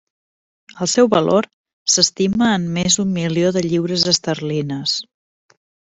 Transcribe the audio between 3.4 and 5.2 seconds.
de lliures esterlines.